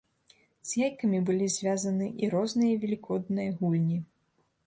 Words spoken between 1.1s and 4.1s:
былі звязаны і розныя велікодныя гульні.